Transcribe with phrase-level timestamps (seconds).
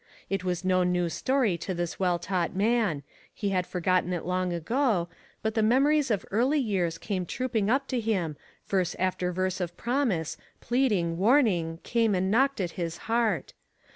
[0.31, 3.03] It was no new story to this well taught man.
[3.31, 5.09] He had forgotten it long ago;
[5.43, 8.35] but the memo ries of early years came trooping up to him,
[8.65, 13.53] verse after verse of promise, pleading, warning, came and knocked at his heart.